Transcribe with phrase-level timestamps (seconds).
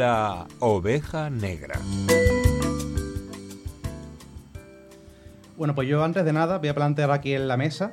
[0.00, 1.78] La oveja negra.
[5.58, 7.92] Bueno, pues yo antes de nada voy a plantear aquí en la mesa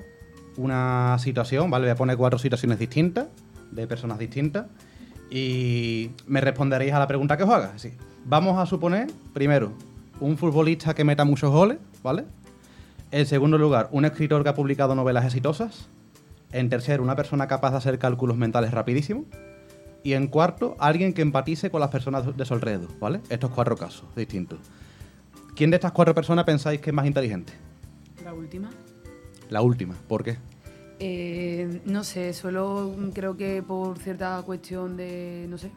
[0.56, 1.84] una situación, ¿vale?
[1.84, 3.28] Voy a poner cuatro situaciones distintas,
[3.72, 4.68] de personas distintas,
[5.30, 7.74] y me responderéis a la pregunta que os haga.
[7.76, 7.92] Sí.
[8.24, 9.74] Vamos a suponer, primero,
[10.22, 12.24] un futbolista que meta muchos goles, ¿vale?
[13.12, 15.90] En segundo lugar, un escritor que ha publicado novelas exitosas.
[16.54, 19.26] En tercero, una persona capaz de hacer cálculos mentales rapidísimo.
[20.04, 23.22] Y en cuarto, alguien que empatice con las personas de su alrededor, ¿vale?
[23.30, 24.60] Estos cuatro casos distintos.
[25.56, 27.54] ¿Quién de estas cuatro personas pensáis que es más inteligente?
[28.24, 28.70] La última.
[29.50, 30.38] La última, ¿por qué?
[31.00, 35.72] Eh, no sé, solo creo que por cierta cuestión de, no sé,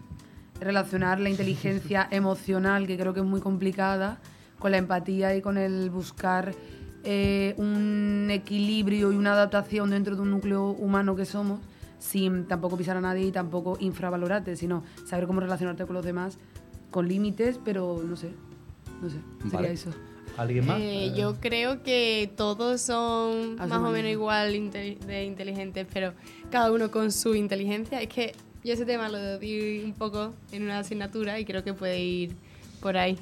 [0.60, 4.18] relacionar la inteligencia emocional, que creo que es muy complicada,
[4.58, 6.54] con la empatía y con el buscar
[7.04, 11.60] eh, un equilibrio y una adaptación dentro de un núcleo humano que somos,
[12.00, 16.36] sin tampoco pisar a nadie y tampoco infravalorarte, sino saber cómo relacionarte con los demás
[16.90, 18.32] con límites, pero no sé,
[19.00, 19.72] no sé, sería Vale.
[19.72, 19.90] eso.
[20.36, 20.80] ¿Alguien más?
[20.80, 25.86] Eh, yo creo que todos son A su más o menos igual inte- de inteligentes,
[25.92, 26.14] pero
[26.50, 28.00] cada uno con su inteligencia.
[28.00, 28.32] Es que
[28.64, 32.36] yo ese tema lo di un poco en una asignatura y creo que puede ir
[32.80, 33.18] por ahí.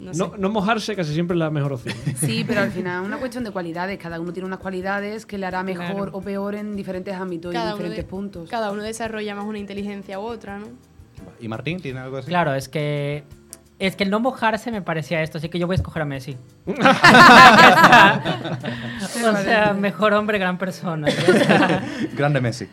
[0.00, 0.18] No, sé.
[0.18, 1.94] No, no mojarse casi siempre es la mejor opción.
[2.16, 3.98] Sí, pero al final es una cuestión de cualidades.
[3.98, 6.10] Cada uno tiene unas cualidades que le hará mejor Claro.
[6.12, 8.48] o peor en diferentes ámbitos y en diferentes de- puntos.
[8.48, 10.66] Cada uno desarrolla más una inteligencia u otra, ¿no?
[11.38, 12.28] ¿Y Martín tiene algo así?
[12.28, 13.24] Claro, es que.
[13.78, 16.04] Es que el no mojarse me parecía esto, así que yo voy a escoger a
[16.04, 16.36] Messi.
[16.66, 16.72] o
[19.42, 21.08] sea, mejor hombre, gran persona.
[22.14, 22.68] Grande Messi.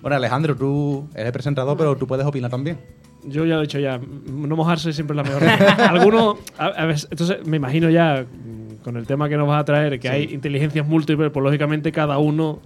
[0.00, 2.78] bueno, Alejandro, tú eres el presentador, pero tú puedes opinar también.
[3.24, 5.44] Yo ya lo he dicho ya, no mojarse siempre es la mejor.
[5.80, 9.64] Algunos, a, a entonces me imagino ya mm, con el tema que nos vas a
[9.64, 10.14] traer, que Sí.
[10.14, 12.60] hay inteligencias múltiples, pues lógicamente cada uno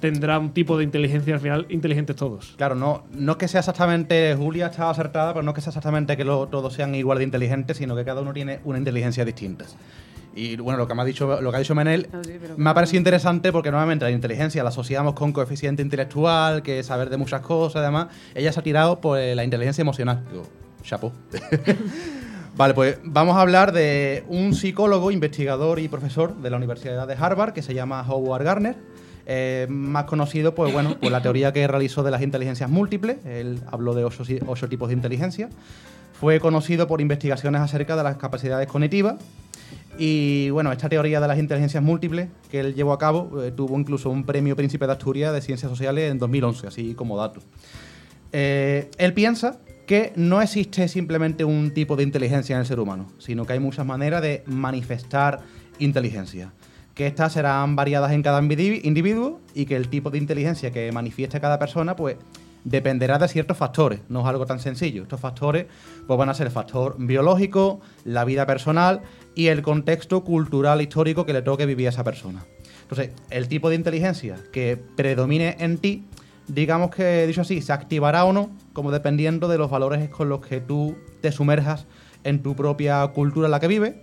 [0.00, 2.54] tendrá un tipo de inteligencia, al final inteligentes todos.
[2.56, 5.70] Claro, no, no es que sea exactamente, Julia está acertada, pero no es que sea
[5.70, 9.24] exactamente que lo- todos sean igual de inteligentes, sino que cada uno tiene una inteligencia
[9.24, 9.64] distinta.
[10.34, 12.54] Y bueno, lo que me ha dicho, lo que ha dicho Menel, No, sí, pero
[12.56, 16.86] me ha parecido interesante porque normalmente la inteligencia la asociamos con coeficiente intelectual, que es
[16.86, 18.08] saber de muchas cosas, además.
[18.34, 20.24] Ella se ha tirado por eh, la inteligencia emocional.
[20.30, 20.44] Digo,
[20.82, 21.12] chapo.
[22.56, 27.14] Vale, pues vamos a hablar de un psicólogo, investigador y profesor de la Universidad de
[27.14, 28.76] Harvard que se llama Howard Gardner.
[29.26, 33.18] eh, más conocido, pues bueno, por la teoría que realizó de las inteligencias múltiples.
[33.26, 35.50] Él habló de ocho, ocho tipos de inteligencia.
[36.18, 39.16] Fue conocido por investigaciones acerca de las capacidades cognitivas.
[39.98, 43.78] Y bueno, esta teoría de las inteligencias múltiples que él llevó a cabo eh, tuvo
[43.78, 47.40] incluso un premio Príncipe de Asturias de Ciencias Sociales en 2011, así como dato.
[48.32, 53.06] Eh, él piensa que no existe simplemente un tipo de inteligencia en el ser humano,
[53.18, 55.40] sino que hay muchas maneras de manifestar
[55.78, 56.52] inteligencia.
[56.94, 60.92] Que estas serán variadas en cada individu- individuo y que el tipo de inteligencia que
[60.92, 62.16] manifieste cada persona, pues
[62.64, 65.02] dependerá de ciertos factores, no es algo tan sencillo.
[65.02, 65.66] Estos factores
[66.06, 69.00] pues, van a ser el factor biológico, la vida personal
[69.38, 72.44] y el contexto cultural histórico que le toque vivir a esa persona.
[72.82, 76.02] Entonces, el tipo de inteligencia que predomine en ti,
[76.48, 80.44] digamos que, dicho así, se activará o no, como dependiendo de los valores con los
[80.44, 81.86] que tú te sumerjas
[82.24, 83.94] en tu propia cultura en la que vives,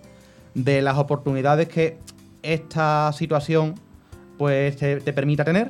[0.54, 1.98] de las oportunidades que
[2.42, 3.76] esta situación
[4.38, 5.68] pues te, te permita tener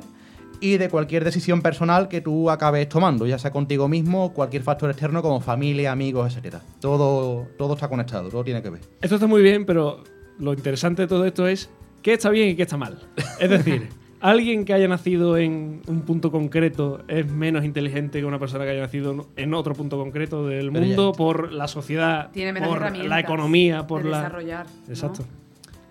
[0.60, 4.90] y de cualquier decisión personal que tú acabes tomando, ya sea contigo mismo cualquier factor
[4.90, 6.62] externo como familia, amigos, etcétera.
[6.80, 8.80] Todo, todo está conectado, todo tiene que ver.
[9.00, 10.02] Esto está muy bien, pero
[10.38, 11.70] lo interesante de todo esto es
[12.02, 12.98] qué está bien y qué está mal.
[13.40, 13.88] Es decir,
[14.20, 18.70] alguien que haya nacido en un punto concreto es menos inteligente que una persona que
[18.70, 22.78] haya nacido en otro punto concreto del Pero mundo por la sociedad, Tiene menos por
[22.78, 24.18] herramientas la economía, por de la...
[24.18, 24.66] desarrollar.
[24.66, 24.92] ¿no?
[24.92, 25.24] Exacto.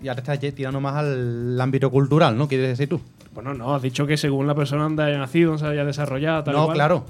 [0.01, 2.47] Y ahora estás tirando más al ámbito cultural, ¿no?
[2.47, 2.99] ¿Quieres decir tú?
[3.35, 6.55] Bueno, no, has dicho que según la persona donde haya nacido, se haya desarrollado, tal
[6.55, 6.75] no, cual.
[6.75, 7.05] claro.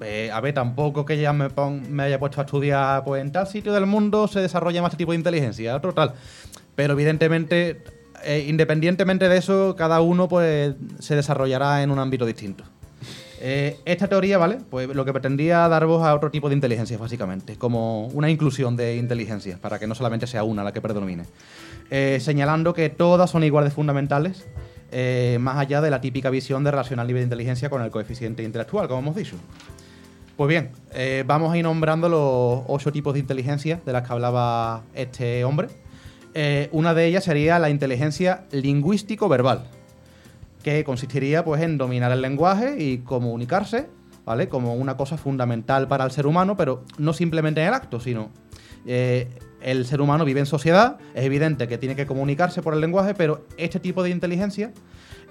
[0.00, 3.32] Eh, a ver, tampoco que ya me, pon- me haya puesto a estudiar, pues en
[3.32, 6.14] tal sitio del mundo se desarrolla más este tipo de inteligencia, otro tal.
[6.74, 7.82] Pero evidentemente,
[8.24, 12.64] eh, independientemente de eso, cada uno pues se desarrollará en un ámbito distinto.
[13.40, 14.58] Eh, esta teoría, ¿vale?
[14.70, 18.76] Pues lo que pretendía dar voz a otro tipo de inteligencias, básicamente, como una inclusión
[18.76, 21.24] de inteligencias, para que no solamente sea una la que predomine.
[21.90, 24.46] Eh, señalando que todas son igual de fundamentales,
[24.90, 27.90] eh, más allá de la típica visión de relacionar el nivel de inteligencia con el
[27.90, 29.36] coeficiente intelectual, como hemos dicho.
[30.36, 34.12] Pues bien, eh, vamos a ir nombrando los ocho tipos de inteligencia de las que
[34.12, 35.68] hablaba este hombre.
[36.32, 39.64] Eh, una de ellas sería la inteligencia lingüístico-verbal,
[40.62, 43.88] que consistiría pues, en dominar el lenguaje y comunicarse,
[44.24, 44.48] ¿vale?
[44.48, 48.30] Como una cosa fundamental para el ser humano, pero no simplemente en el acto, sino
[49.60, 53.14] el ser humano vive en sociedad, es evidente que tiene que comunicarse por el lenguaje,
[53.14, 54.72] pero este tipo de inteligencia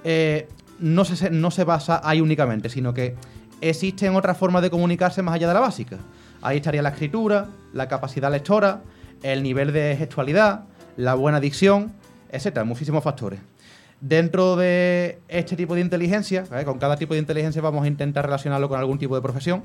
[0.03, 0.47] eh,
[0.79, 3.15] no, se, no se basa ahí únicamente, sino que
[3.61, 5.97] existen otras formas de comunicarse más allá de la básica.
[6.41, 8.81] Ahí estaría la escritura, la capacidad lectora,
[9.23, 10.65] el nivel de gestualidad,
[10.95, 11.93] la buena dicción,
[12.31, 13.39] etcétera, muchísimos factores.
[13.99, 16.65] Dentro de este tipo de inteligencia, ¿vale?
[16.65, 19.63] con cada tipo de inteligencia vamos a intentar relacionarlo con algún tipo de profesión.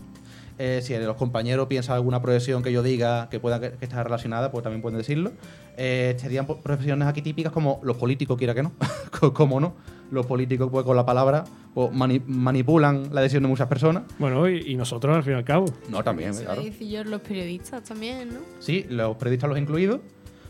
[0.59, 4.05] Eh, si los compañeros piensan alguna profesión que yo diga que pueda que, que estar
[4.05, 5.33] relacionada, pues también pueden decirlo.
[5.77, 8.73] Eh, serían profesiones aquí típicas como los políticos, quiera que no.
[9.19, 9.75] Co- ¿Cómo no?
[10.11, 11.45] Los políticos, pues con la palabra,
[11.75, 14.03] pues, mani- manipulan la decisión de muchas personas.
[14.19, 15.65] Bueno, y, y nosotros al fin y al cabo.
[15.89, 16.63] No, también, claro.
[16.63, 18.41] decir yo, los periodistas también, ¿no?
[18.61, 20.01] Sí, los periodistas los incluidos,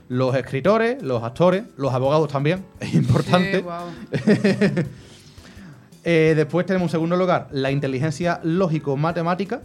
[0.08, 3.58] los escritores, los actores, los abogados también, es importante.
[3.58, 3.87] Sí, guau.
[6.05, 9.62] Eh, después tenemos en segundo lugar la inteligencia lógico-matemática.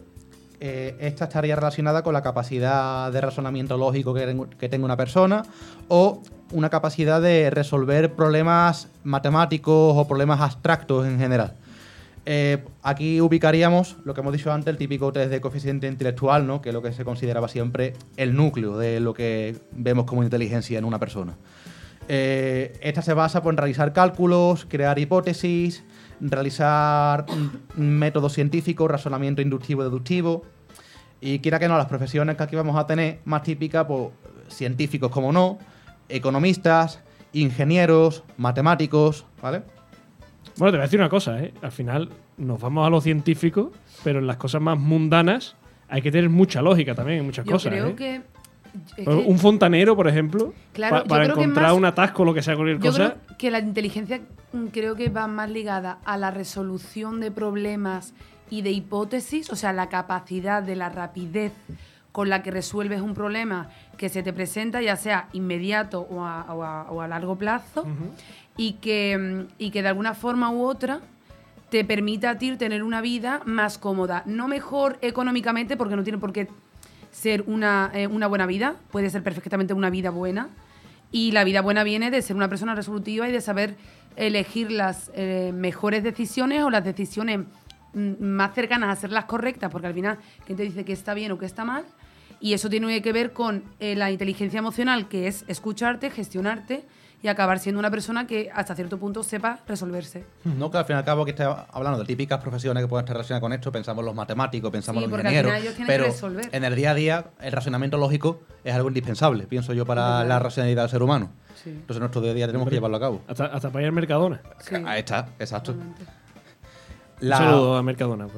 [0.59, 5.44] Eh, esta estaría relacionada con la capacidad de razonamiento lógico que, que tenga una persona
[5.88, 11.54] o una capacidad de resolver problemas matemáticos o problemas abstractos en general.
[12.30, 16.62] Eh, aquí ubicaríamos lo que hemos dicho antes, el típico test de coeficiente intelectual, ¿no?
[16.62, 20.77] que es lo que se consideraba siempre el núcleo de lo que vemos como inteligencia
[20.77, 21.38] en una persona.
[22.09, 25.86] Eh, esta se basa pues, en realizar cálculos, crear hipótesis,
[26.19, 27.25] realizar
[27.75, 30.44] métodos científicos, razonamiento inductivo y deductivo.
[31.19, 34.10] Y quiera que no, las profesiones que aquí vamos a tener más típicas, pues
[34.50, 35.58] científicos como no,
[36.10, 37.02] economistas,
[37.34, 39.64] ingenieros, matemáticos, ¿vale?
[40.58, 41.54] Bueno, te voy a decir una cosa, ¿eh?
[41.62, 43.72] Al final nos vamos a lo científico,
[44.04, 45.56] pero en las cosas más mundanas
[45.88, 47.72] hay que tener mucha lógica también en muchas Yo cosas.
[47.72, 47.96] creo ¿eh?
[47.96, 48.22] que.
[48.97, 52.33] Es que Un fontanero, por ejemplo, Claro, pa- para encontrar más- un atasco o lo
[52.33, 53.13] que sea cualquier Yo cosa.
[53.25, 54.21] creo que la inteligencia
[54.53, 58.13] mm, creo que va más ligada a la resolución de problemas
[58.50, 61.51] y de hipótesis, o sea, la capacidad de la rapidez
[62.13, 66.45] con la que resuelves un problema que se te presenta, ya sea inmediato o a,
[66.53, 67.85] o a- o a largo plazo,
[68.56, 71.00] y, que, mm, y que de alguna forma u otra
[71.69, 74.23] te permita a ti tener una vida más cómoda.
[74.25, 76.47] No mejor económicamente, porque no tiene por qué
[77.19, 80.50] ser una, eh, una buena vida, puede ser perfectamente una vida buena.
[81.12, 83.75] Y la vida buena viene de ser una persona resolutiva y de saber
[84.16, 87.40] elegir las eh, mejores decisiones o las decisiones
[87.94, 91.16] mm, más cercanas a ser las correctas, porque al final, ¿quién te dice que está
[91.16, 91.86] bien o que está mal?
[92.40, 96.86] Y eso tiene que ver con eh, la inteligencia emocional, que es escucharte, gestionarte
[97.22, 100.24] y acabar siendo una persona que hasta cierto punto sepa resolverse.
[100.44, 103.06] No, que al fin y al cabo que está hablando de típicas profesiones que pueden
[103.06, 105.94] estar relacionadas con esto, pensamos los matemáticos, pensamos Sí, los ingenieros, final ellos tienen que
[105.94, 106.50] pero resolver.
[106.52, 110.38] en el día a día el razonamiento lógico es algo indispensable, pienso yo, para la
[110.40, 111.31] racionalidad del ser humano.
[111.64, 111.72] Sí.
[111.72, 113.22] Entonces en nuestro día a día tenemos que llevarlo a cabo.
[113.28, 114.42] Hasta, hasta para ir al Mercadona.
[114.60, 114.75] Sí.
[114.86, 115.72] Ahí está, exacto.
[117.19, 118.28] Un saludo a Mercadona.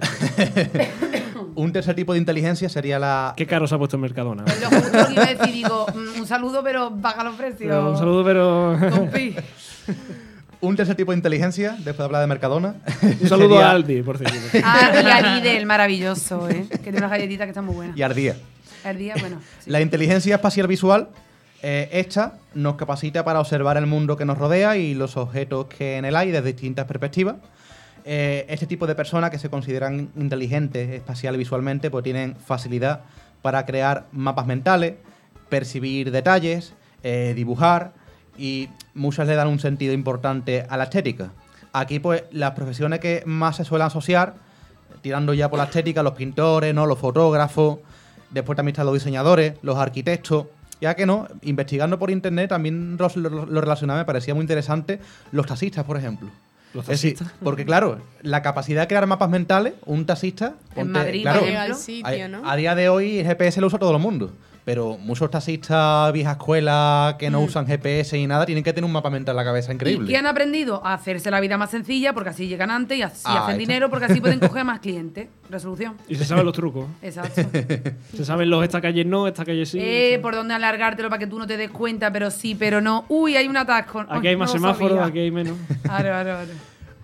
[1.59, 3.33] un tercer tipo de inteligencia sería la...
[3.35, 4.45] Qué caro se ha puesto el Mercadona.
[4.47, 7.59] Es lo justo que iba a decir, digo, mm, un saludo, pero baja los precios.
[7.69, 8.77] Pero un saludo, pero.
[8.89, 9.35] Compi.
[10.61, 12.75] Un tercer tipo de inteligencia, después de hablar de Mercadona.
[13.01, 14.35] un saludo sería- a Aldi, por cierto.
[14.61, 16.65] Ah, y a Lidl, maravilloso, ¿eh?
[16.69, 17.97] Que tiene unas galletitas que están muy buenas.
[17.97, 18.35] Y ardía.
[18.83, 19.39] El día, bueno.
[19.59, 19.69] sí.
[19.69, 21.07] La inteligencia espacial visual,
[21.61, 25.95] eh, esta nos capacita para observar el mundo que nos rodea y los objetos que
[25.95, 27.35] en él hay desde distintas perspectivas.
[28.11, 33.01] Eh, este tipo de personas que se consideran inteligentes espacial y visualmente, pues tienen facilidad
[33.43, 34.95] para crear mapas mentales,
[35.47, 36.73] percibir detalles,
[37.03, 37.91] eh, dibujar
[38.35, 41.29] y muchas le dan un sentido importante a la estética.
[41.71, 44.33] Aquí, pues, las profesiones que más se suelen asociar,
[45.03, 46.87] tirando ya por la estética, los pintores, ¿no?
[46.87, 47.77] los fotógrafos,
[48.31, 50.47] después también están los diseñadores, los arquitectos.
[50.81, 54.99] Ya que no, investigando por internet también lo, lo- lo relacionaba, me parecía muy interesante,
[55.31, 56.29] los taxistas, por ejemplo.
[56.73, 60.53] Los Es porque claro, la capacidad de crear mapas mentales, un taxista...
[60.75, 62.49] En ponte- Madrid, claro, al sitio, a, ¿no?
[62.49, 64.31] a día de hoy el GPS lo usa todo el mundo.
[64.69, 68.91] Pero muchos taxistas vieja escuela que no usan GPS ni nada tienen que tener un
[68.91, 70.07] mapa mental en la cabeza ¿Y increíble.
[70.07, 70.85] qué han aprendido?
[70.85, 73.57] A hacerse la vida más sencilla porque así llegan antes y así Ah, hacen está.
[73.57, 75.27] dinero porque así pueden coger más clientes.
[75.49, 75.95] Resolución.
[76.07, 76.85] Y se saben los trucos.
[77.01, 77.41] Exacto.
[78.15, 79.79] Se saben los esta calle no, esta calle sí.
[79.81, 83.05] eh, por dónde alargártelo para que tú no te des cuenta, pero sí, pero no.
[83.09, 84.01] Uy, hay un atasco.
[84.01, 85.55] Aquí Ay, hay más no semáforos, aquí hay menos.
[85.81, 86.51] Claro, claro, claro.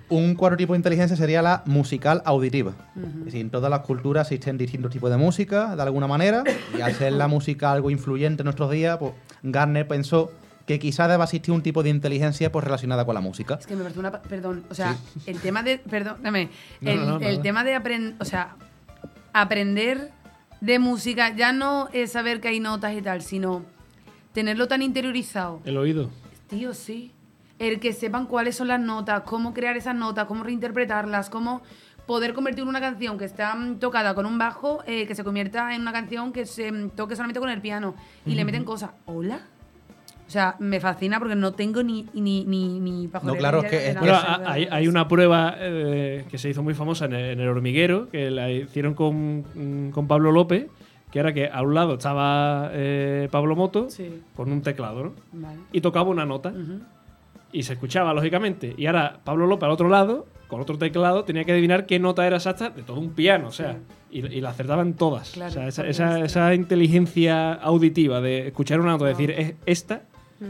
[0.08, 2.74] Un cuarto tipo de inteligencia sería la musical auditiva.
[2.96, 6.44] Es decir, en todas las culturas existen distintos tipos de música, de alguna manera,
[6.78, 10.32] y al ser la música algo influyente en nuestros días, pues Garner pensó
[10.68, 13.56] que quizás deba existir un tipo de inteligencia pues, relacionada con la música.
[13.60, 14.12] Es que me parece una.
[14.22, 14.96] Perdón, o sea,
[15.26, 15.78] el tema de.
[15.80, 16.50] Perdóname.
[16.82, 17.42] No, el no, no, el nada.
[17.42, 18.16] tema de aprender.
[18.20, 18.56] O sea,
[19.34, 20.12] aprender
[20.62, 23.64] de música ya no es saber que hay notas y tal, sino
[24.34, 25.62] tenerlo tan interiorizado.
[25.66, 26.10] El oído.
[26.48, 27.12] Tío, sí.
[27.60, 31.62] El que sepan cuáles son las notas, cómo crear esas notas, cómo reinterpretarlas, cómo
[32.06, 35.74] poder convertir una canción que está mm, tocada con un bajo, eh, que se convierta
[35.74, 37.96] en una canción que se mm, toque solamente con el piano
[38.26, 38.92] y le meten cosas.
[39.06, 39.40] ¿Hola?
[40.28, 43.90] O sea, me fascina porque no tengo ni ni ni ni pajolera claro, es que
[43.92, 44.00] es-.
[44.00, 47.48] Bueno, hay, hay una prueba eh, que se hizo muy famosa en el, en el
[47.48, 50.68] hormiguero, que la hicieron con, mm, con Pablo López,
[51.12, 54.22] que era que a un lado estaba eh, Pablo Moto Sí.
[54.36, 55.14] con un teclado, ¿no?
[55.32, 55.60] Vale.
[55.72, 56.52] Y tocaba una nota.
[57.58, 58.74] Y se escuchaba, lógicamente.
[58.78, 62.28] Y ahora Pablo López al otro lado, con otro teclado, tenía que adivinar qué nota
[62.28, 63.48] era exacta de todo un piano.
[63.48, 63.78] O sea,
[64.12, 65.32] y, y la acertaban todas.
[65.32, 69.32] Claro, o sea, esa, esa- es- esa inteligencia auditiva de escuchar una nota y decir,
[69.32, 70.04] es esta,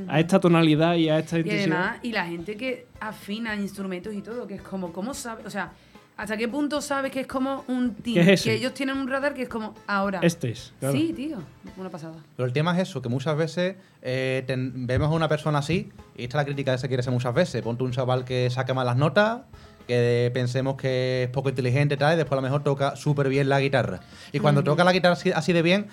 [0.07, 1.77] a esta tonalidad y a esta Y intensidad.
[1.79, 5.43] además, y la gente que afina instrumentos y todo, que es como, ¿cómo sabe?
[5.45, 5.71] O sea,
[6.17, 8.15] ¿hasta qué punto sabes que es como un team?
[8.15, 8.49] ¿Qué es ese?
[8.49, 10.19] Que ellos tienen un radar que es como ahora.
[10.23, 10.73] Este es.
[10.79, 10.95] claro.
[10.95, 11.37] Sí, tío.
[11.77, 12.15] Una pasada.
[12.35, 15.89] Pero el tema es eso, que muchas veces eh, ten- vemos a una persona así,
[16.15, 17.61] y esta es la crítica que se quiere hacer muchas veces.
[17.61, 19.41] Ponte un chaval que saca malas notas,
[19.87, 23.29] que pensemos que es poco inteligente y tal, y después a lo mejor toca súper
[23.29, 23.99] bien la guitarra.
[24.31, 25.87] Y cuando toca la guitarra así, así de bien,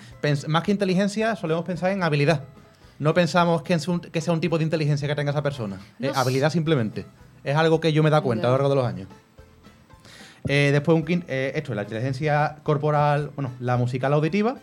[0.47, 2.43] más que inteligencia, solemos pensar en habilidad.
[2.99, 5.79] No pensamos que, un- que sea un tipo de inteligencia que tenga esa persona.
[5.99, 6.19] No sé.
[6.19, 7.05] habilidad simplemente.
[7.43, 9.07] Es algo que yo me dado cuenta a lo largo de los años.
[10.47, 14.55] Eh, después, un, quin- eh, esto es la inteligencia corporal, bueno, la musical auditiva.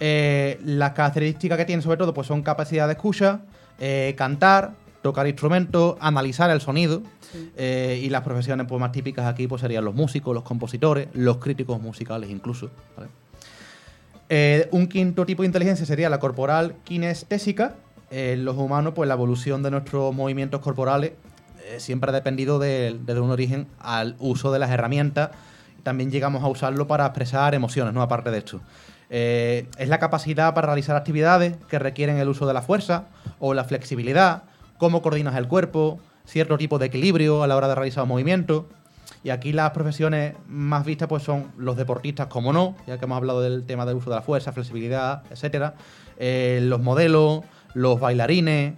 [0.00, 3.40] Eh, las características que tiene, sobre todo, pues son capacidad de escucha,
[3.80, 7.02] eh, cantar, tocar instrumentos, analizar el sonido.
[7.30, 7.52] Sí.
[7.58, 11.78] y las profesiones pues, más típicas aquí pues, serían los músicos, los compositores, los críticos
[11.78, 12.70] musicales incluso.
[12.96, 14.68] ¿vale?
[14.70, 17.74] Un quinto tipo de inteligencia sería la corporal kinestésica.
[18.10, 21.12] En los humanos, pues la evolución de nuestros movimientos corporales
[21.78, 25.30] siempre ha dependido de- desde un origen al uso de las herramientas.
[25.82, 28.02] También llegamos a usarlo para expresar emociones, ¿no?
[28.02, 28.60] Aparte de esto.
[29.10, 33.04] Eh, es la capacidad para realizar actividades que requieren el uso de la fuerza
[33.38, 34.42] o la flexibilidad,
[34.76, 38.68] cómo coordinas el cuerpo, cierto tipo de equilibrio a la hora de realizar un movimiento.
[39.24, 43.16] Y aquí las profesiones más vistas pues son los deportistas, como no, ya que hemos
[43.16, 45.74] hablado del tema del uso de la fuerza, flexibilidad, etcétera.
[46.18, 47.42] Eh, los modelos,
[47.74, 48.74] los bailarines.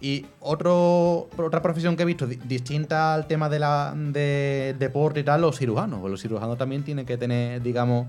[0.00, 5.20] Y otro, otra profesión que he visto di- distinta al tema de la, de deporte
[5.20, 6.00] y tal, los cirujanos.
[6.00, 8.06] Pues los cirujanos también tienen que tener, digamos,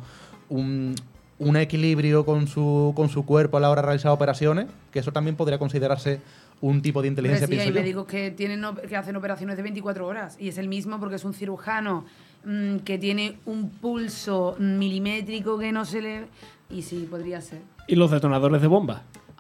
[0.50, 0.96] un,
[1.40, 5.12] un equilibrio con su, con su cuerpo a la hora de realizar operaciones, que eso
[5.12, 6.22] también podría considerarse
[6.62, 10.38] un tipo de inteligencia, sí, hay médicos que, tienen, que hacen operaciones de 24 horas
[10.40, 12.06] y es el mismo porque es un cirujano
[12.46, 16.26] mm, que tiene un pulso milimétrico que no se le...
[16.70, 17.62] Y sí, podría ser.
[17.88, 18.68] Y los detonadores de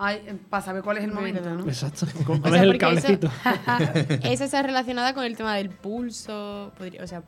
[0.01, 0.39] bomba.
[0.50, 1.63] para saber cuál es el momento, ¿no?
[1.67, 2.05] Exacto.
[2.27, 3.29] O ¿Cuál sea, es el eso- cablecito?
[4.24, 6.72] Esa está relacionada con el tema del pulso.
[6.77, 7.20] podría- o sea,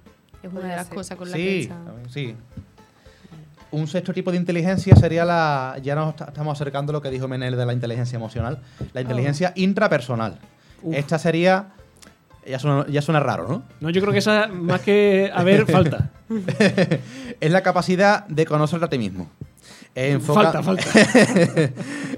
[0.42, 0.96] es una Podría de las ser.
[0.96, 2.36] cosas con las que Sí, está- también, sí.
[3.72, 5.78] Un sexto tipo de inteligencia sería la.
[5.82, 8.60] Ya nos estamos acercando a lo que dijo Menel de la inteligencia emocional.
[8.94, 10.38] La inteligencia intrapersonal.
[10.84, 10.96] Uf.
[10.96, 11.70] Esta sería.
[12.46, 13.64] Ya suena, ya suena raro, ¿no?
[13.80, 16.12] No, yo creo que esa, más que a ver, falta.
[17.40, 19.30] es la capacidad de conocerte a ti mismo.
[19.96, 20.84] Enfoca- Falta, falta.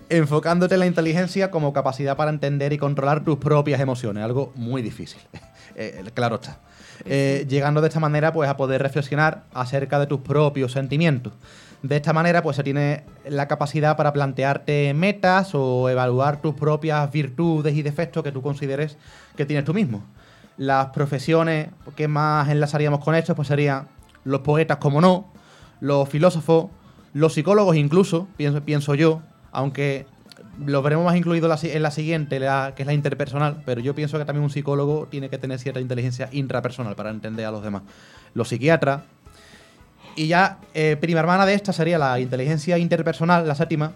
[0.10, 4.82] Enfocándote en la inteligencia como capacidad para entender y controlar tus propias emociones, algo muy
[4.82, 5.22] difícil.
[5.78, 6.60] Eh, claro está.
[7.04, 11.34] Eh, llegando de esta manera pues a poder reflexionar acerca de tus propios sentimientos.
[11.82, 17.12] De esta manera pues se tiene la capacidad para plantearte metas o evaluar tus propias
[17.12, 18.98] virtudes y defectos que tú consideres
[19.36, 20.06] que tienes tú mismo.
[20.56, 21.68] Las profesiones
[21.98, 23.90] que más enlazaríamos con esto pues serían
[24.24, 25.34] los poetas como no,
[25.82, 26.68] los filósofos,
[27.16, 29.22] los psicólogos incluso, pienso, pienso yo,
[29.54, 30.06] aunque
[30.66, 33.64] lo veremos más incluido en la si- en la siguiente, la- que es la interpersonal,
[33.66, 37.46] pero yo pienso que también un psicólogo tiene que tener cierta inteligencia intrapersonal para entender
[37.46, 37.84] a los demás.
[38.34, 39.04] Los psiquiatras.
[40.18, 43.94] Y ya, eh, prima hermana de esta sería la inteligencia interpersonal, la séptima,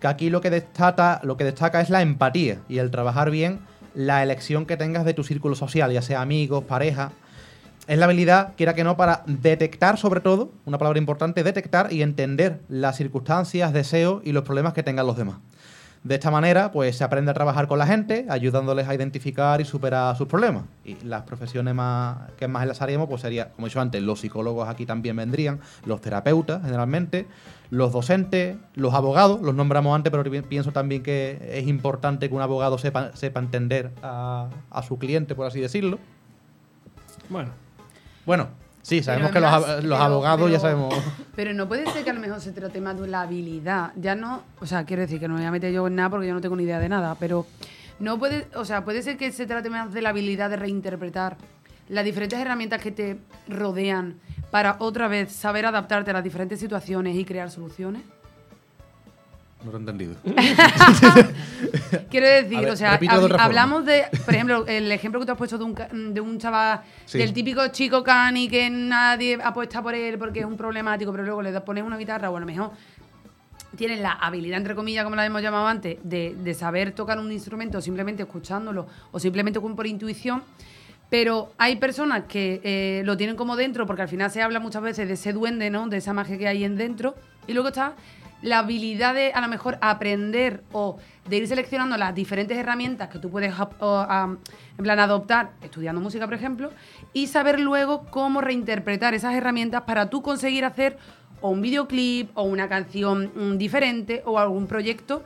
[0.00, 3.60] que aquí lo que, destaca, lo que destaca es la empatía y el trabajar bien
[3.94, 7.12] la elección que tengas de tu círculo social, ya sea amigos, pareja,
[7.86, 12.02] es la habilidad, quiera que no, para detectar sobre todo, una palabra importante, detectar y
[12.02, 15.36] entender las circunstancias, deseos y los problemas que tengan los demás.
[16.04, 19.64] De esta manera, pues se aprende a trabajar con la gente, ayudándoles a identificar y
[19.64, 20.64] superar sus problemas.
[20.84, 24.68] Y las profesiones más que más enlazaríamos, pues sería, como he dicho antes, los psicólogos
[24.68, 27.28] aquí también vendrían, los terapeutas generalmente,
[27.70, 32.34] los docentes, los abogados, los nombramos antes, pero pi- pienso también que es importante que
[32.34, 36.00] un abogado sepa, sepa entender a, a su cliente, por así decirlo.
[37.28, 37.50] Bueno,
[38.26, 38.48] Bueno,
[38.82, 40.94] sí, sabemos Pero que los, ab- los pero- abogados ya sabemos.
[41.36, 43.92] Pero no puede ser que a lo mejor se trate más de la habilidad.
[43.96, 46.10] Ya no, o sea, quiero decir que no me voy a meter yo en nada
[46.10, 47.46] porque yo no tengo ni idea de nada, pero
[47.98, 51.36] no puede, o sea, puede ser que se trate más de la habilidad de reinterpretar
[51.88, 54.18] las diferentes herramientas que te rodean
[54.50, 58.02] para otra vez saber adaptarte a las diferentes situaciones y crear soluciones.
[59.64, 60.14] No lo he entendido.
[62.10, 65.38] Quiero decir, ver, o sea, hab- hablamos de, por ejemplo, el ejemplo que tú has
[65.38, 67.18] puesto de un, de un chaval, Sí.
[67.18, 71.42] del típico chico cani que nadie apuesta por él porque es un problemático, pero luego
[71.42, 72.70] le pones una guitarra o a lo mejor
[73.76, 77.30] tienes la habilidad, entre comillas, como la hemos llamado antes, de, de saber tocar un
[77.32, 80.42] instrumento simplemente escuchándolo o simplemente por intuición.
[81.08, 84.82] Pero hay personas que eh, lo tienen como dentro, porque al final se habla muchas
[84.82, 85.86] veces de ese duende, ¿no?
[85.88, 87.14] De esa magia que hay en dentro.
[87.46, 87.92] Y luego está
[88.42, 93.18] la habilidad de a lo mejor aprender o de ir seleccionando las diferentes herramientas que
[93.18, 94.38] tú puedes en
[94.84, 96.70] plan adoptar estudiando música, por ejemplo,
[97.12, 100.98] y saber luego cómo reinterpretar esas herramientas para tú conseguir hacer
[101.40, 105.22] o un videoclip o una canción mm, diferente o algún proyecto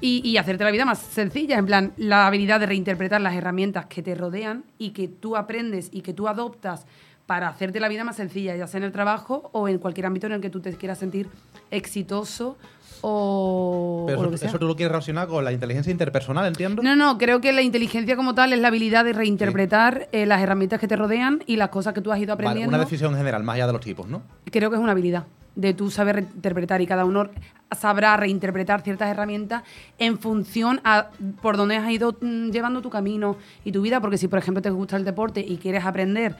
[0.00, 1.58] y, y hacerte la vida más sencilla.
[1.58, 5.88] En plan, la habilidad de reinterpretar las herramientas que te rodean y que tú aprendes
[5.92, 6.86] y que tú adoptas
[7.28, 10.26] para hacerte la vida más sencilla, ya sea en el trabajo o en cualquier ámbito
[10.26, 11.28] en el que tú te quieras sentir
[11.70, 12.56] exitoso
[13.02, 14.48] o, Pero o lo eso, que sea.
[14.48, 16.82] eso tú lo quieres relacionar con la inteligencia interpersonal, entiendo.
[16.82, 20.40] No, no, creo que la inteligencia como tal es la habilidad de reinterpretar eh, las
[20.40, 22.74] herramientas que te rodean y las cosas que tú has ido Vale, aprendiendo.
[22.74, 24.22] una decisión general, más allá de los tipos, ¿no?
[24.50, 27.28] creo que es una habilidad de tú saber reinterpretar y cada uno
[27.78, 29.64] sabrá reinterpretar ciertas herramientas
[29.98, 31.08] en función a
[31.42, 34.62] por dónde has ido mm, llevando tu camino y tu vida, porque si por ejemplo
[34.62, 36.36] te gusta el deporte y quieres aprender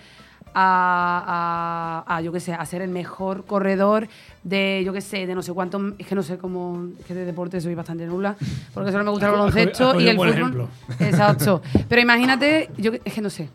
[0.55, 4.09] a, a- a, yo qué sé, a ser el mejor corredor
[4.43, 7.15] de, yo qué sé, de no sé cuánto, es que no sé cómo, es que
[7.15, 8.37] de deporte soy bastante nula,
[8.75, 10.29] porque solo me gusta el baloncesto y el fútbol.
[10.29, 10.69] ejemplo.
[11.01, 11.63] Exacto.
[11.89, 13.49] Pero imagínate, yo que- es que no sé.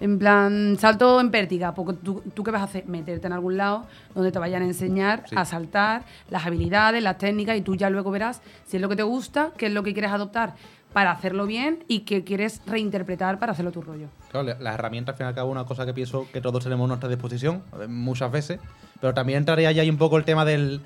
[0.00, 2.86] En plan, salto en pértiga, porque tú, tú qué vas a hacer?
[2.86, 5.34] Meterte en algún lado donde te vayan a enseñar Sí.
[5.36, 8.94] a saltar, las habilidades, las técnicas, y tú ya luego verás si es lo que
[8.94, 10.54] te gusta, qué es lo que quieres adoptar
[10.92, 14.08] para hacerlo bien y qué quieres reinterpretar para hacerlo tu rollo.
[14.30, 16.64] Claro, la- las herramientas, al fin y al cabo, una cosa que pienso que todos
[16.64, 18.58] tenemos a nuestra disposición, eh, muchas veces,
[19.00, 20.80] pero también entraría ya ahí un poco el tema del,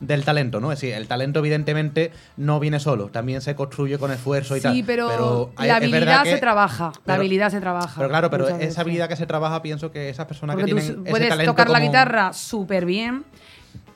[0.00, 0.72] del talento, ¿no?
[0.72, 4.74] Es decir, el talento, evidentemente, no viene solo, también se construye con esfuerzo y tal.
[4.74, 6.84] Sí, pero, hay- la habilidad que- se trabaja.
[6.94, 7.94] la pero- habilidad se trabaja.
[7.96, 8.78] Pero claro, pero esa veces.
[8.78, 11.52] habilidad que se trabaja, pienso que esas personas Porque que tú tienen ese puedes talento
[11.52, 13.24] tocar la como- guitarra súper bien,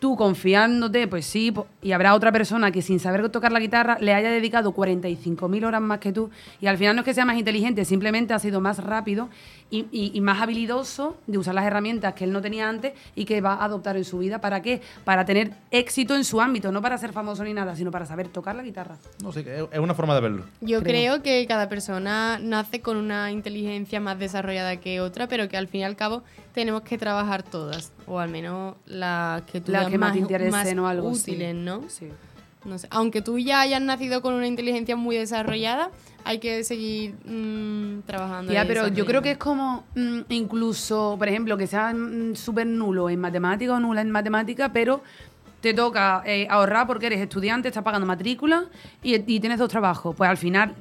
[0.00, 1.52] tú confiándote, pues sí,
[1.82, 5.80] y habrá otra persona que sin saber tocar la guitarra le haya dedicado 45.000 horas
[5.80, 6.30] más que tú,
[6.60, 9.28] y al final no es que sea más inteligente, simplemente ha sido más rápido
[9.70, 13.24] y, y- y más habilidoso de usar las herramientas que él no tenía antes y
[13.24, 14.40] que va a adoptar en su vida.
[14.40, 14.80] ¿Para qué?
[15.04, 18.28] Para tener éxito en su ámbito, no para ser famoso ni nada, sino para saber
[18.28, 18.96] tocar la guitarra.
[19.22, 20.44] No sé, que es una forma de verlo.
[20.60, 21.14] Yo Creo.
[21.18, 21.22] creo.
[21.22, 25.82] que cada persona nace con una inteligencia más desarrollada que otra, pero que al fin
[25.82, 29.98] y al cabo tenemos que trabajar todas, o al menos las que tú veas que
[29.98, 30.16] más
[30.50, 31.32] más o algo, sí.
[31.32, 31.82] útiles, ¿no?
[31.88, 32.08] Sí.
[32.64, 32.88] No sé.
[32.90, 35.90] Aunque tú ya hayas nacido con una inteligencia muy desarrollada,
[36.24, 38.52] hay que seguir mm, trabajando.
[38.52, 42.66] Ya, pero yo creo que es como mm, incluso, por ejemplo, que sea mm, súper
[42.66, 45.02] nulo en matemática o nula en matemática, pero
[45.62, 48.64] te toca eh, ahorrar porque eres estudiante, estás pagando matrícula
[49.02, 50.14] y, y tienes dos trabajos.
[50.14, 50.74] Pues al final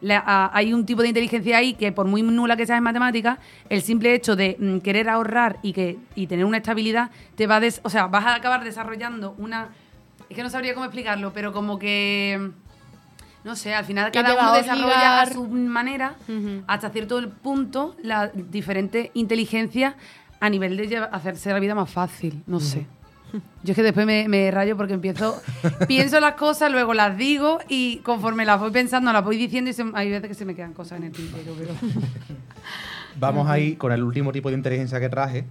[0.00, 2.84] la- a- hay un tipo de inteligencia ahí que por muy nula que seas en
[2.84, 7.46] matemática, el simple hecho de mm, querer ahorrar y que y tener una estabilidad te
[7.46, 9.68] va a des- o sea, vas a acabar desarrollando una
[10.28, 12.50] es que no sabría cómo explicarlo, pero como que
[13.44, 16.14] no sé, al final cada uno a desarrolla a su manera
[16.66, 19.94] hasta cierto punto la diferente inteligencia
[20.40, 22.86] a nivel de hacerse la vida más fácil, no sé.
[23.62, 25.40] Yo es que después me, me rayo porque empiezo,
[25.88, 29.72] pienso las cosas, luego las digo y conforme las voy pensando, las voy diciendo y
[29.72, 31.54] se- hay veces que se me quedan cosas en el tintero.
[31.58, 31.72] Pero...
[33.18, 35.44] Vamos ahí con el último tipo de inteligencia que traje.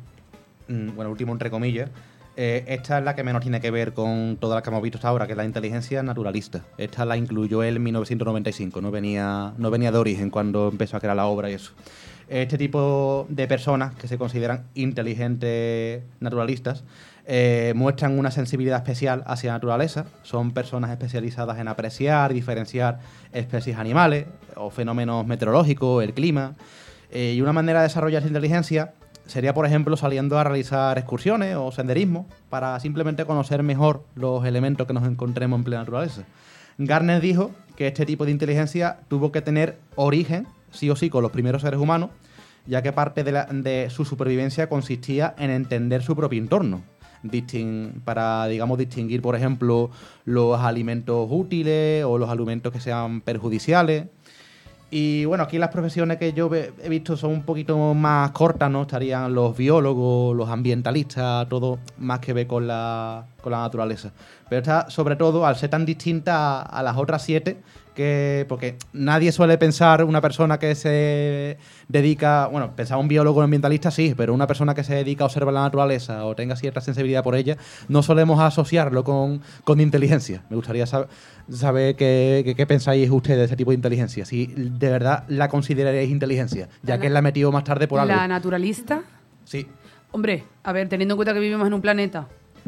[0.67, 1.89] Mm, Bueno, último entre comillas.
[2.37, 4.97] Eh, esta es la que menos tiene que ver con todas las que hemos visto
[4.97, 6.65] hasta ahora, que es la inteligencia naturalista.
[6.77, 10.99] Esta la incluyó él en 1995, no venía, no venía de origen cuando empezó a
[10.99, 11.71] crear la obra y eso.
[12.27, 16.83] Este tipo de personas que se consideran inteligentes naturalistas
[17.27, 20.05] eh, muestran una sensibilidad especial hacia la naturaleza.
[20.21, 22.99] Son personas especializadas en apreciar diferenciar
[23.31, 26.53] especies animales o fenómenos meteorológicos, el clima.
[27.11, 28.93] Eh, y una manera de desarrollar esa inteligencia
[29.25, 34.85] sería, por ejemplo, saliendo a realizar excursiones o senderismo para simplemente conocer mejor los elementos
[34.85, 36.23] que nos encontremos en plena naturaleza.
[36.77, 41.23] Garner dijo que este tipo de inteligencia tuvo que tener origen, sí o sí, con
[41.23, 42.09] los primeros seres humanos,
[42.67, 46.81] ya que parte de su supervivencia consistía en entender su propio entorno,
[47.23, 49.89] distin- para, digamos, distinguir, por ejemplo,
[50.25, 54.07] los alimentos útiles o los alimentos que sean perjudiciales.
[54.91, 58.83] Y bueno, aquí las profesiones que yo he visto son un poquito más cortas, ¿no?
[58.83, 64.11] Estarían los biólogos, los ambientalistas, todo más que ver con la, con la naturaleza.
[64.49, 67.57] Pero está, sobre todo, al ser tan distinta a, a las otras siete,
[67.93, 73.91] que porque nadie suele pensar una persona que se dedica, bueno, pensar un biólogo ambientalista
[73.91, 77.23] sí, pero una persona que se dedica a observar la naturaleza o tenga cierta sensibilidad
[77.23, 77.55] por ella,
[77.87, 80.43] no solemos asociarlo con, con inteligencia.
[80.49, 81.07] Me gustaría sab-
[81.49, 85.47] saber qué, qué- qué pensáis ustedes de ese tipo de inteligencia, si de verdad la
[85.47, 88.13] consideraréis inteligencia, ya que él la metió más tarde por algo.
[88.13, 89.03] La naturalista,
[89.45, 89.67] Sí,
[90.11, 92.27] hombre, a ver, teniendo en cuenta que vivimos en un planeta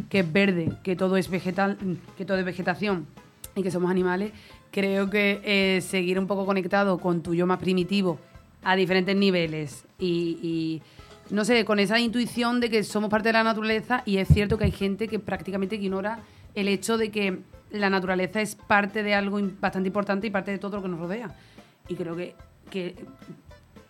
[0.09, 1.77] que es verde, que todo es vegetal,
[2.17, 3.07] que todo es vegetación
[3.55, 4.31] y que somos animales,
[4.71, 8.19] creo que eh, seguir un poco conectado con tu yo más primitivo
[8.63, 10.81] a diferentes niveles y, y,
[11.29, 14.57] no sé, con esa intuición de que somos parte de la naturaleza y es cierto
[14.57, 16.19] que hay gente que prácticamente ignora
[16.55, 17.39] el hecho de que
[17.71, 20.99] la naturaleza es parte de algo bastante importante y parte de todo lo que nos
[20.99, 21.35] rodea.
[21.87, 22.35] Y creo que,
[22.69, 22.95] que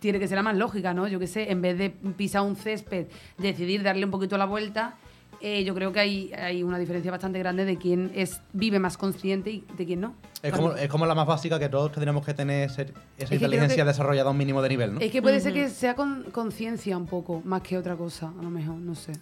[0.00, 1.08] tiene que ser la más lógica, ¿no?
[1.08, 3.06] Yo qué sé, en vez de pisar un césped,
[3.38, 4.96] decidir darle un poquito la vuelta,
[5.40, 8.96] eh, yo creo que hay, hay una diferencia bastante grande de quién es, vive más
[8.96, 10.14] consciente y de quién no.
[10.42, 12.94] Es como, es como la más básica que todos tendríamos que tener esa creo
[13.32, 15.00] inteligencia que- desarrollada a un mínimo de nivel, ¿no?
[15.00, 18.42] Es que puede ser que sea con conciencia un poco, más que otra cosa, a
[18.42, 19.12] lo mejor, no sé.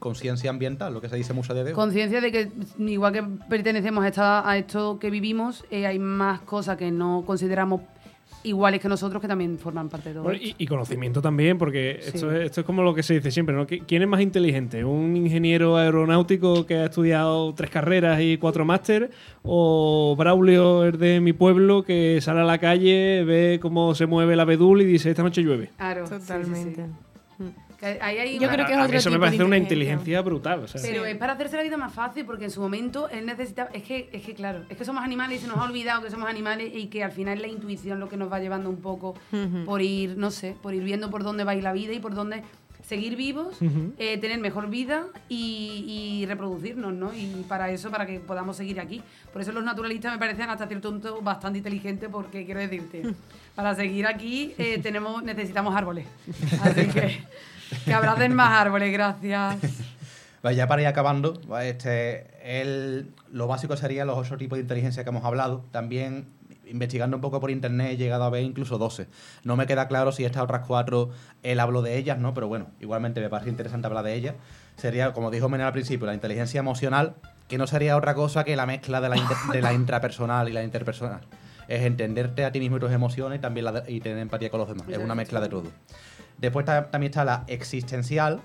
[0.00, 1.72] Conciencia ambiental, lo que se dice mucho de hoy.
[1.72, 6.40] Conciencia de que igual que pertenecemos a, esta- a esto que vivimos, eh, hay más
[6.40, 7.82] cosas que no consideramos
[8.44, 10.24] iguales que nosotros que también forman parte de todo.
[10.24, 10.56] Bueno, esto.
[10.58, 12.10] y, y conocimiento también, porque Sí.
[12.14, 13.66] esto, es, esto es como lo que se dice siempre, ¿no?
[13.66, 14.84] ¿Qui- ¿Quién es más inteligente?
[14.84, 19.10] ¿Un ingeniero aeronáutico que ha estudiado tres carreras y cuatro máster?
[19.42, 24.34] ¿O Braulio, el de mi pueblo, que sale a la calle, ve cómo se mueve
[24.34, 25.70] el abedul y dice, esta noche llueve?
[25.76, 27.44] Claro, sí, sí, sí.
[28.00, 30.22] Ahí hay Yo creo que es otro eso me de parece una inteligencia.
[30.22, 30.60] brutal.
[30.60, 30.80] o sea.
[30.82, 33.70] Pero es para hacerse la vida más fácil porque en su momento él necesitaba.
[33.72, 36.10] Es que, es que claro, es que somos animales y se nos ha olvidado que
[36.10, 38.80] somos animales y que al final es la intuición lo que nos va llevando un
[38.80, 39.14] poco
[39.66, 42.00] por ir, no sé, por ir viendo por dónde va a ir la vida y
[42.00, 42.42] por dónde
[42.86, 43.56] seguir vivos,
[43.98, 47.14] eh, tener mejor vida y, y reproducirnos, ¿no?
[47.14, 49.02] Y para eso, para que podamos seguir aquí.
[49.32, 53.02] Por eso los naturalistas me parecen hasta cierto punto bastante inteligentes porque quiero decirte,
[53.54, 56.06] para seguir aquí eh, tenemos necesitamos árboles.
[56.62, 57.22] Así que
[57.84, 59.56] que abracen más árboles, gracias.
[60.42, 62.26] Vale, ya para ir acabando, este,
[62.60, 65.64] el, lo básico serían los ocho tipos de inteligencia que hemos hablado.
[65.70, 66.28] También,
[66.66, 69.06] investigando un poco por internet, he llegado a ver incluso 12.
[69.44, 71.10] No me queda claro si estas otras cuatro
[71.42, 72.34] él habló de ellas, ¿no?
[72.34, 74.34] Pero bueno, igualmente me parece interesante hablar de ellas.
[74.76, 77.14] Sería, como dijo Menel al principio, la inteligencia emocional,
[77.48, 79.16] que no sería otra cosa que la mezcla de la,
[79.52, 81.20] de la intrapersonal y la interpersonal.
[81.68, 84.50] Es entenderte a ti mismo y tus emociones y también la de- y tener empatía
[84.50, 84.86] con los demás.
[84.88, 85.70] Es una mezcla de todo.
[86.38, 88.40] Después ta- también está la existencial,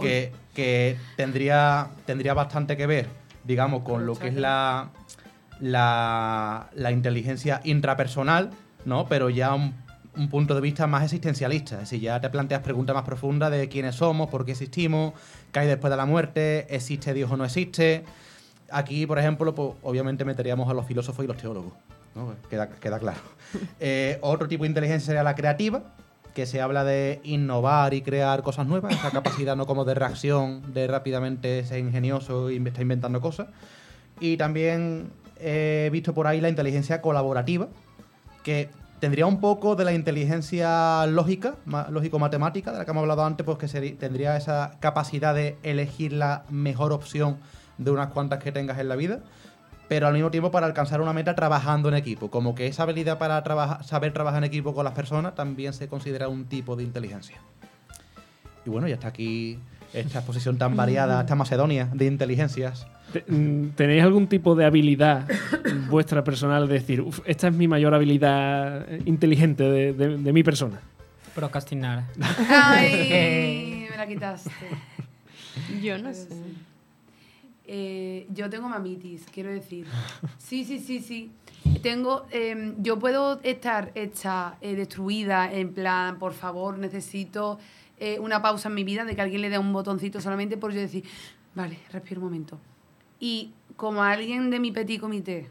[0.00, 3.08] que, que tendría, tendría bastante que ver,
[3.44, 4.90] digamos, con lo que es la,
[5.60, 8.50] la, la inteligencia intrapersonal,
[8.84, 9.06] ¿no?
[9.08, 9.74] Pero ya un,
[10.16, 11.76] un punto de vista más existencialista.
[11.76, 15.14] Es decir, ya te planteas preguntas más profundas de quiénes somos, por qué existimos,
[15.52, 18.04] qué hay después de la muerte, existe Dios o no existe.
[18.70, 21.72] Aquí, por ejemplo, pues, obviamente meteríamos a los filósofos y los teólogos.
[22.14, 22.34] ¿no?
[22.50, 23.20] Queda, queda claro.
[23.80, 25.82] Eh, otro tipo de inteligencia sería la creativa,
[26.34, 30.72] que se habla de innovar y crear cosas nuevas, esa capacidad no como de reacción,
[30.72, 33.48] de rápidamente ser ingenioso y estar inventando cosas.
[34.20, 37.68] Y también he visto por ahí la inteligencia colaborativa,
[38.42, 43.24] que tendría un poco de la inteligencia lógica, ma- lógico-matemática, de la que hemos hablado
[43.24, 47.38] antes, pues que tendría esa capacidad de elegir la mejor opción
[47.78, 49.20] de unas cuantas que tengas en la vida,
[49.88, 52.30] pero al mismo tiempo para alcanzar una meta trabajando en equipo.
[52.30, 55.88] Como que esa habilidad para trabajar, saber trabajar en equipo con las personas también se
[55.88, 57.36] considera un tipo de inteligencia.
[58.64, 59.58] Y bueno, ya está aquí
[59.92, 62.86] esta exposición tan variada, esta Macedonia de inteligencias.
[63.12, 65.26] Te- mm, ¿Tenéis algún tipo de habilidad
[65.90, 70.42] vuestra personal de decir, "Uf, esta es mi mayor habilidad inteligente de, de- de mi
[70.42, 70.80] persona?
[71.34, 72.04] Procrastinar.
[72.48, 74.50] Ay, me la quitaste.
[75.82, 76.28] Yo no sé.
[77.74, 79.86] Eh, yo tengo mamitis, quiero decir.
[80.36, 81.30] Sí, sí, sí, sí.
[81.82, 87.58] Tengo, eh, yo puedo estar hecha eh, destruida, en plan, por favor, necesito
[87.98, 90.74] eh, una pausa en mi vida, de que alguien le dé un botoncito solamente por
[90.74, 91.04] yo decir,
[91.54, 92.58] vale, respiro un momento.
[93.18, 95.48] Y como a alguien de mi petit comité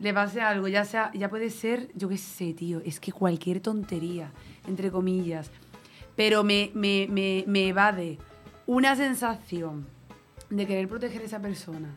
[0.00, 3.60] le pase algo, ya sea, ya puede ser, yo qué sé, tío, es que cualquier
[3.60, 4.32] tontería,
[4.66, 5.52] entre comillas,
[6.16, 8.18] pero me, me, me, me evade
[8.66, 9.93] una sensación
[10.56, 11.96] de querer proteger a esa persona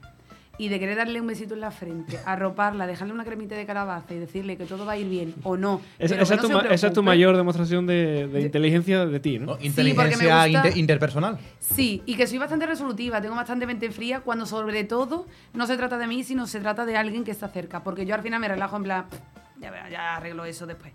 [0.60, 4.16] y de querer darle un besito en la frente, arroparla, dejarle una cremita de calabaza
[4.16, 5.82] y decirle que todo va a ir bien o no.
[6.00, 9.58] Esa es tu, esa es tu mayor demostración de, de inteligencia de ti, ¿no?
[9.62, 11.38] Inteligencia inter- interpersonal.
[11.60, 15.78] Sí, y que soy bastante resolutiva, tengo bastante mente fría cuando sobre todo no se
[15.78, 17.84] trata de mí, sino se trata de alguien que está cerca.
[17.84, 19.20] Porque yo al final me relajo en plan, "Pff,
[19.62, 20.92] ya, ya arreglo eso después.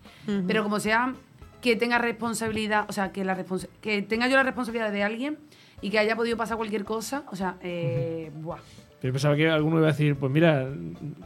[0.48, 1.14] Pero como sea
[1.61, 3.37] que tenga responsabilidad, o sea, que, la
[3.81, 5.38] que tenga yo la responsabilidad de alguien
[5.83, 8.59] y que haya podido pasar cualquier cosa, o sea, eh, buah,
[9.03, 10.66] Yo pensaba que alguno iba a decir, pues mira,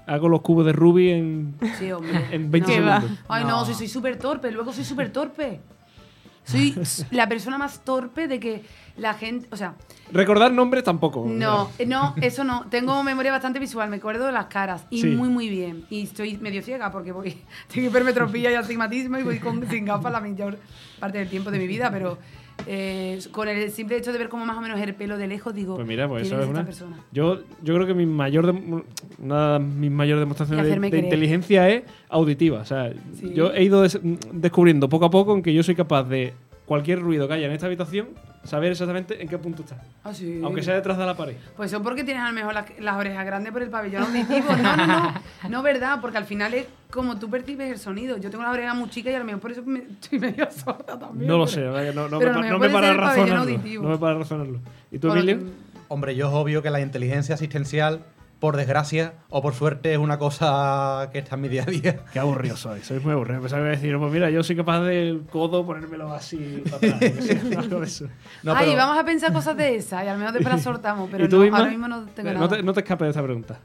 [0.06, 1.88] hago los cubos de Ruby en, sí,
[2.32, 3.00] en 20 ¿Qué va?
[3.00, 3.24] segundos.
[3.28, 3.64] Ay, no, No.
[3.66, 5.60] si soy súper torpe, luego soy súper torpe.
[6.44, 6.74] Soy
[7.10, 8.62] la persona más torpe de que
[8.96, 9.74] la gente, o sea,
[10.12, 11.24] Recordar nombres tampoco.
[11.28, 12.66] No, eh, no, eso no.
[12.70, 14.86] Tengo memoria bastante visual, me acuerdo de las caras.
[14.88, 15.08] Y Sí.
[15.08, 15.84] muy, muy bien.
[15.90, 17.36] Y estoy medio ciega porque voy.
[17.74, 20.56] Tengo hipermetropía y astigmatismo y voy con, sin gafas la mayor
[21.00, 22.16] parte del tiempo de mi vida, pero
[22.66, 25.54] eh, con el simple hecho de ver como más o menos el pelo de lejos,
[25.54, 25.76] digo.
[25.76, 26.64] Pues mira, pues ¿quién eso es una.
[26.64, 26.96] persona?
[27.12, 28.84] Yo, yo creo que mi mayor dem-
[29.18, 32.60] una de mis mayores demostraciones de, de inteligencia es auditiva.
[32.60, 32.92] O sea,
[33.34, 34.00] yo he ido des-
[34.32, 36.32] descubriendo poco a poco en que yo soy capaz de
[36.66, 38.08] cualquier ruido que haya en esta habitación
[38.46, 39.82] saber exactamente en qué punto está.
[40.04, 40.40] Ah, sí.
[40.42, 41.36] Aunque sea detrás de la pared.
[41.56, 44.56] Pues eso porque tienes a lo mejor las, las orejas grandes por el pabellón auditivo.
[44.56, 45.14] No, no, no.
[45.48, 48.16] No, verdad, porque al final es como tú percibes el sonido.
[48.18, 50.48] Yo tengo las orejas muy chicas y a lo mejor por eso me, estoy medio
[50.50, 51.28] sorda también.
[51.28, 53.58] No lo sé, no, no pero me, pa- no me para razonarlo.
[53.82, 54.60] No me para razonarlo.
[54.90, 55.38] ¿Y tú, Emilio?
[55.88, 58.00] Hombre, yo es obvio que la inteligencia asistencial,
[58.40, 62.00] por desgracia o por suerte, es una cosa que está en mi día a día.
[62.12, 63.40] Qué aburrido soy, soy muy aburrido.
[63.46, 68.04] Iba a decir, pues mira, yo soy capaz del codo ponérmelo así para atrás.
[68.42, 71.08] No, Ay, pero- vamos a pensar cosas de esas y al menos después las soltamos.
[71.10, 72.46] Pero ¿Y tú, no, ahora mismo no tengo Eh, nada.
[72.46, 73.58] no te, no te escapes de esta pregunta.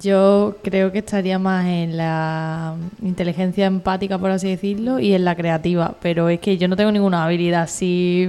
[0.00, 5.36] Yo creo que estaría más en la inteligencia empática, por así decirlo, y en la
[5.36, 5.94] creativa.
[6.02, 8.28] Pero es que yo no tengo ninguna habilidad así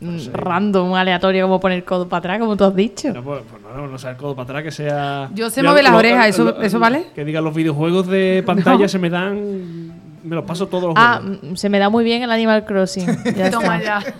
[0.00, 3.12] mm, random, aleatoria, como poner codo para atrás, como tú has dicho.
[3.12, 5.30] No, pues, pues no, no sea el codo para atrás, que sea.
[5.34, 7.06] Yo Ya mover las orejas, ¿eso- eso vale?
[7.14, 10.02] Que diga, los videojuegos de pantalla se me dan.
[10.24, 11.42] Me los paso todos los Ah, juegos.
[11.42, 13.06] mm, se me da muy bien el Animal Crossing.
[13.36, 14.00] Ya Toma está.
[14.00, 14.14] ya.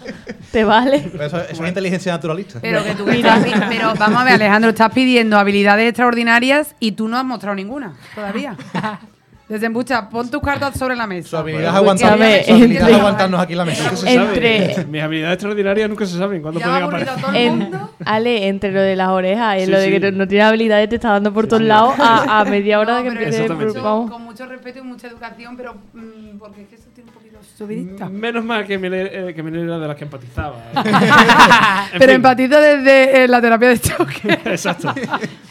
[0.52, 1.08] ¿Te vale?
[1.10, 2.58] Pero Eso, eso es inteligencia naturalista.
[2.60, 6.92] Pero que tú que estás Pero vamos a ver, Alejandro, estás pidiendo habilidades extraordinarias y
[6.92, 8.54] tú no has mostrado ninguna todavía.
[9.54, 11.28] Desembucha, pon tus cartas sobre la mesa.
[11.28, 13.82] Su habilidad es aguantar, Escúchame, su habilidad es entre- aguantarnos aquí en la mesa.
[13.84, 14.86] Nunca se entre- sabe.
[14.90, 17.14] Mis habilidades extraordinarias nunca se saben cuándo pueden aparecer.
[17.20, 17.90] todo el En- mundo.
[18.04, 19.90] Ale, entre lo de las orejas y Sí, lo de sí.
[19.92, 21.68] que no, no tienes habilidades, te está dando por todos sí.
[21.68, 23.78] lados a, a media hora No, de que pero empiece el Exactamente.
[23.78, 24.10] mucho- vamos.
[24.10, 27.38] con mucho respeto y mucha educación, pero mm, porque es que eso tiene un poquito
[27.56, 28.08] subidista.
[28.08, 30.56] Menos mal que Miller, eh, era de las que empatizaba.
[30.74, 30.78] eh.
[31.94, 32.16] En pero fin.
[32.16, 34.38] empatizo desde eh, la terapia de choque.
[34.46, 34.92] Exacto.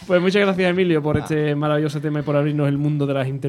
[0.05, 3.25] Pues muchas gracias, Emilio, por este maravilloso tema y por abrirnos el mundo de las
[3.27, 3.41] inteligencias